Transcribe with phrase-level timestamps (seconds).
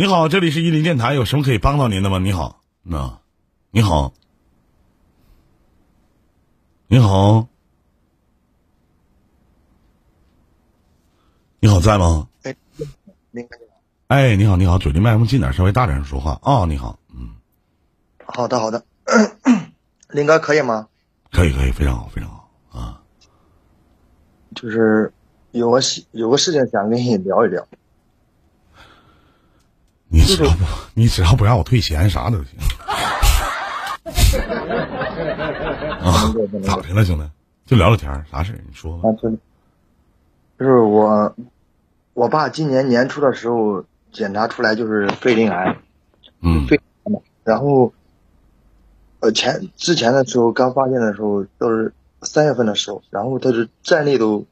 [0.00, 2.18] 你好，这里是伊林电台，有什么可以帮到您的吗？
[2.18, 3.20] 你好，那，
[3.70, 4.14] 你好，
[6.86, 7.46] 你好，
[11.60, 12.26] 你好，在吗？
[12.44, 12.56] 哎。
[14.06, 17.34] 哎，你好，你好，嘴离麦克风近点，稍微大点声说话啊、你好，嗯，
[18.24, 18.82] 好的，好的。
[20.08, 20.88] 林哥可以吗？
[21.30, 23.02] 可以，可以，非常好，非常好啊。
[24.54, 25.12] 就是
[25.50, 27.68] 有个事，有个事情想跟你聊一聊。
[30.12, 30.64] 你只要不，
[30.94, 32.58] 你只要不让我退钱，啥都行。
[36.02, 37.24] 啊，咋的了，兄弟？
[37.64, 38.58] 就聊聊天，啥事儿？
[38.66, 39.08] 你说吧。
[40.58, 41.34] 就是我，
[42.12, 45.76] 我爸今年年初的时候检查出来就是肺鳞癌，
[46.42, 46.80] 嗯肺。
[47.44, 47.92] 然后，
[49.20, 54.44] 呃，前之前的时候刚发现的时候都是三月份的时候，然后他是站立都，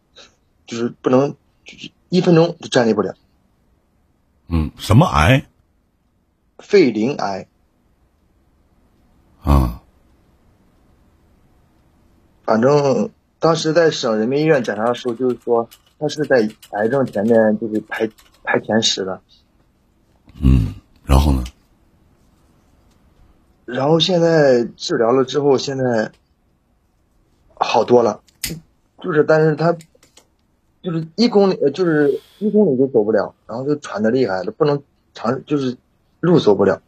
[0.66, 1.34] 就是不能，
[1.64, 3.14] 就是一分钟都站立不了。
[4.48, 5.44] 嗯，什么癌
[6.58, 7.46] 肺鳞癌，
[9.42, 9.82] 啊？
[12.44, 18.08] 反正当时在省人民医院检查的时候，就是说他是在癌症前面就是排
[18.42, 19.20] 排前十的。
[20.42, 21.44] 嗯，然后呢？
[23.64, 26.10] 然后现在治疗了之后，现在
[27.54, 28.22] 好多了，
[29.02, 29.76] 就是但是他
[30.82, 35.76] 就是一公里，呃就是一公里就走不了，然后就喘的厉害了，不能长，就是
[36.20, 36.82] 路走不了，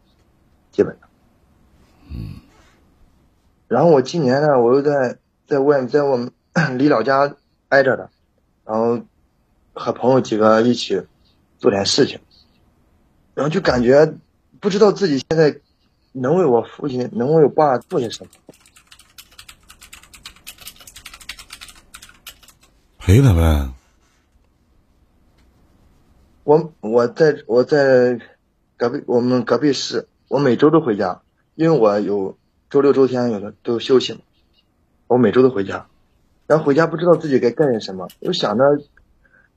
[0.73, 1.09] 基本上。
[2.09, 2.41] 嗯。
[3.69, 6.33] 然后我今年呢，我又在在外面，在我们
[6.79, 7.37] 离老家
[7.69, 8.11] 挨着的，
[8.65, 9.01] 然后
[9.73, 11.03] 和朋友几个一起
[11.59, 12.19] 做点事情，
[13.35, 14.15] 然后就感觉
[14.61, 15.61] 不知道自己现在
[16.13, 18.31] 能为我父亲，能为我爸做些什么。
[22.99, 23.73] 陪他呗。
[26.45, 28.19] 我我在我在
[28.81, 31.21] 隔壁我们隔壁市，我每周都回家，
[31.55, 32.39] 因为我有
[32.71, 34.21] 周六周天有的都休息嘛，
[35.07, 35.87] 我每周都回家，
[36.47, 38.65] 然后回家不知道自己该干些什么，又想着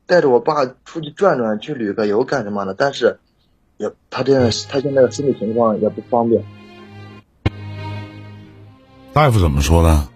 [0.06, 3.18] 带着我爸出去转转，去旅个游干什么的，但是
[3.78, 6.44] 也他这样他现在的身体情况也不方便。
[9.14, 10.10] 大夫怎么说的？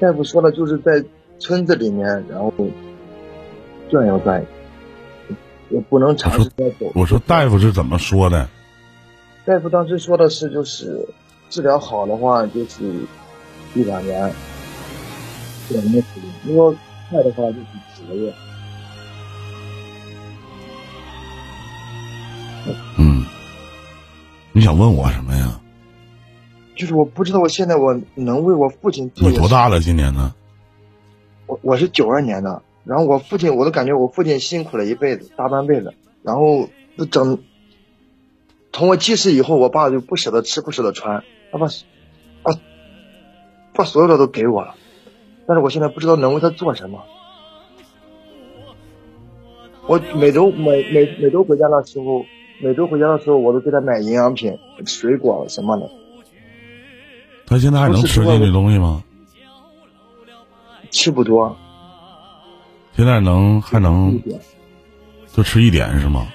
[0.00, 1.04] 大夫说的就是在
[1.38, 2.52] 村子里面，然后
[3.88, 4.46] 转悠转悠，
[5.70, 6.90] 也不能长时间走。
[6.94, 8.48] 我说大夫是怎么说的？
[9.44, 11.08] 大夫当时说的是，就是
[11.48, 12.84] 治疗好的话，就是
[13.74, 14.20] 一两年，
[15.70, 16.74] 两年时间；如果
[17.10, 17.64] 快的话，就是
[17.96, 18.32] 几个月。
[22.98, 23.24] 嗯，
[24.52, 25.58] 你想问我什么呀？
[26.76, 29.30] 就是我不知道我现在我能为我父亲做。
[29.30, 29.80] 你多大了？
[29.80, 30.34] 今年呢？
[31.46, 37.38] 我我是九二年的，然后我父亲，我都感觉我父亲辛苦了一辈子，大半辈子，然后就整，
[38.72, 41.22] 从我记事以后，我爸就不舍得吃，不舍得穿，
[41.52, 42.56] 他把，啊，
[43.74, 44.74] 把所有的都给我了，
[45.46, 47.02] 但是我现在不知道能为他做什么。
[49.86, 52.24] 我每周每每每周回家的时候，
[52.62, 55.90] 每周回家的时候，我都给他买营养品、水果什么的，
[57.46, 59.04] 他现在还能吃进去东西吗？
[60.90, 61.54] 吃不多，
[62.98, 64.20] 现在能还能
[65.32, 66.26] 就吃一点是吗？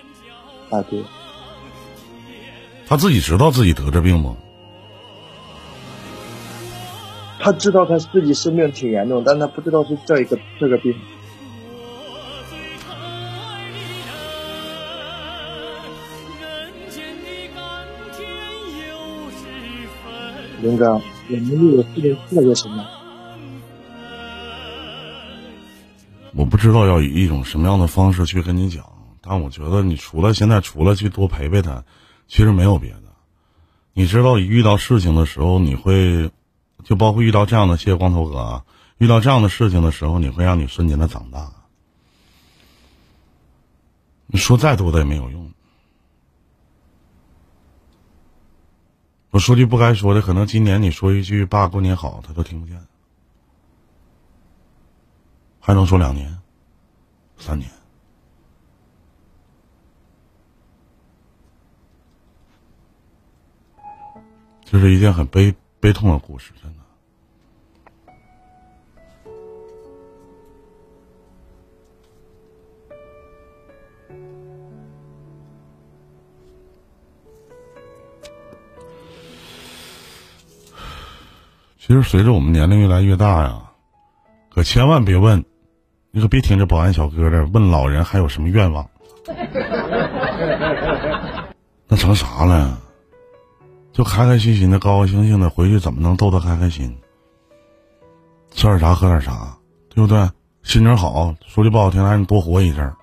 [0.69, 1.03] 啊，对。
[2.87, 4.37] 他自己知道自己得这病吗？
[7.37, 10.95] 他知道他自己生病挺严重，但他不知道是这一个这个病。
[20.61, 22.87] 林哥，我们为我父亲做些什么？
[26.63, 28.85] 知道要以一种什么样的方式去跟你讲，
[29.19, 31.83] 但我觉得你除了现在除了去多陪陪他，
[32.29, 33.03] 其实没有别的。
[33.91, 36.31] 你知道，一遇到事情的时候，你会，
[36.85, 38.65] 就包括遇到这样的，谢谢光头哥啊，
[38.97, 41.51] 遇到这样的事情的时候，你会让你瞬间的长大。
[44.27, 45.51] 你说再多的也没有用。
[49.31, 52.81] 我说句不该说的，可能今年你说一句“爸，过年好”，他都听不见。
[55.59, 56.39] 还能说两年、
[57.45, 57.69] 三年？
[64.63, 66.79] 这是一件很悲悲痛的故事，真的。
[81.77, 83.69] 其实随着我们年龄越来越大呀，
[84.49, 85.43] 可千万别问，
[86.15, 88.87] 你可别听这保安小哥的问老人还有什么愿望。
[91.87, 92.79] 那成啥了？
[93.91, 96.95] 就开开心心的、高高兴兴的回去，怎么能逗他开开心？
[98.51, 99.57] 吃点啥，喝点啥，
[99.89, 100.29] 对不对？
[100.61, 102.95] 心情好，说句不好听，让你多活一阵儿。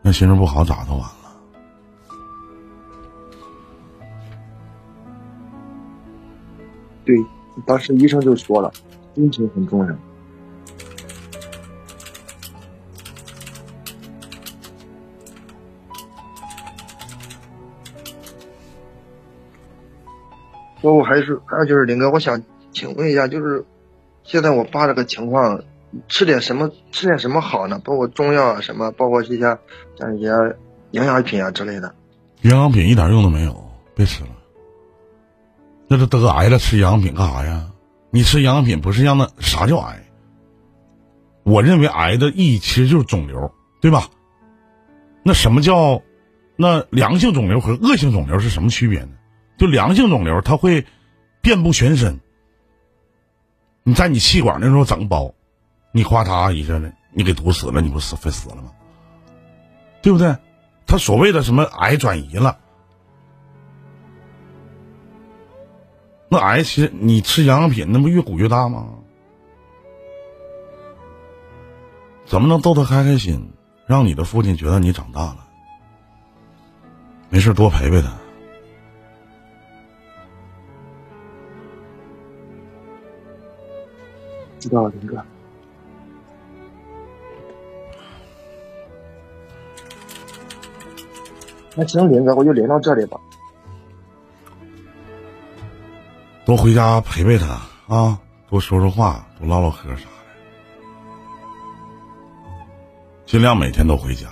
[0.00, 1.08] 那心情不好，咋都完了。
[7.04, 7.16] 对，
[7.66, 8.72] 当时医生就说了，
[9.16, 9.92] 心情很重要。
[20.84, 23.64] 包括还是还有就是林哥，我想请问一下，就是
[24.22, 25.64] 现在我爸这个情况，
[26.08, 27.80] 吃点什么吃点什么好呢？
[27.82, 29.58] 包括中药啊什么，包括这些
[29.98, 30.28] 像一些
[30.90, 31.94] 营养品啊之类的。
[32.42, 33.64] 营养品一点用都没有，
[33.94, 34.28] 别吃了。
[35.88, 37.64] 那都得癌了，吃营养品干啥呀？
[38.10, 40.04] 你吃营养品不是让那啥叫癌？
[41.44, 44.10] 我认为癌的意义其实就是肿瘤，对吧？
[45.22, 46.02] 那什么叫
[46.56, 49.12] 那良性肿瘤和恶性肿瘤是什么区别呢？
[49.56, 50.86] 就良性肿瘤，它会
[51.40, 52.20] 遍布全身。
[53.82, 55.34] 你在你气管那时候整包，
[55.92, 58.72] 你夸嚓一下子，你给堵死了，你不死非死了吗？
[60.02, 60.36] 对不对？
[60.86, 62.58] 他所谓的什么癌转移了，
[66.28, 68.86] 那癌其实你吃营养品，那不越鼓越大吗？
[72.26, 73.52] 怎么能逗他开开心，
[73.86, 75.46] 让你的父亲觉得你长大了？
[77.28, 78.10] 没事，多陪陪他。
[84.64, 85.22] 知道了，林哥。
[91.74, 93.20] 那行，林哥，我就连到这里吧。
[96.46, 97.60] 多回家陪陪他
[97.94, 98.18] 啊，
[98.48, 100.10] 多说说话，多唠唠嗑啥的。
[103.26, 104.28] 尽量每天都回家。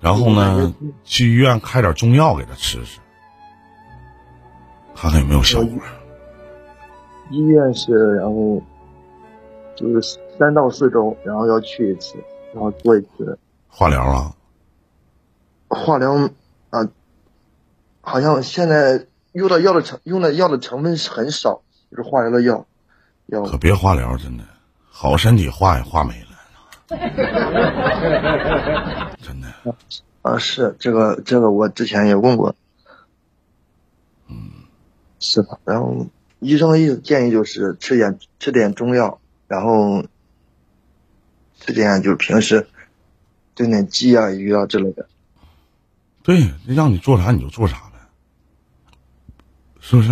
[0.00, 0.72] 然后呢，
[1.04, 2.98] 去医院开点中药给他吃吃，
[4.94, 5.78] 看看有没有效果。
[7.30, 8.62] 医院是，然后
[9.76, 12.16] 就是三到四周，然后要去一次，
[12.54, 13.38] 然后做一次
[13.68, 14.34] 化疗啊。
[15.68, 16.14] 化疗
[16.70, 16.88] 啊，
[18.00, 22.66] 好像现在用的药的成用的药的成分是很少，就是化疗的药。
[23.26, 24.44] 药可别化疗，真的，
[24.88, 26.28] 好身体化也化没了。
[29.22, 29.48] 真的。
[30.22, 32.54] 啊，是这个这个，我之前也问过。
[34.28, 34.50] 嗯。
[35.20, 36.06] 是的，然后。
[36.40, 40.06] 医生的意思建议就是吃点吃点中药，然后
[41.58, 42.68] 吃点就是平时
[43.54, 45.08] 炖点鸡啊鱼啊之类的。
[46.22, 47.98] 对，让你做啥你就做啥呗，
[49.80, 50.08] 是不是？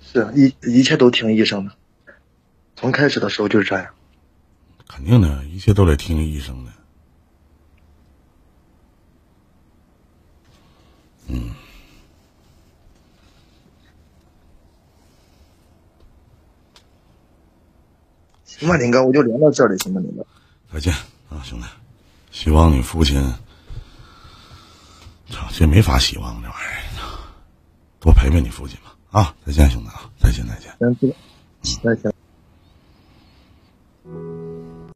[0.00, 1.72] 是一一切都听医生的，
[2.74, 3.94] 从开始的时候就是这样。
[4.88, 6.72] 肯定的，一切都得听医生的。
[18.60, 20.24] 行吧，林哥，我就聊到这里，行吗，林哥？
[20.72, 20.92] 再见
[21.30, 21.66] 啊，兄弟！
[22.30, 23.20] 希望你父亲，
[25.30, 27.02] 操，这没法希望这玩意儿，
[27.98, 29.34] 多陪陪你父亲吧啊！
[29.46, 30.10] 再见，兄弟啊！
[30.20, 30.70] 再见，再见。
[30.78, 31.14] 再见，
[31.82, 32.19] 再见。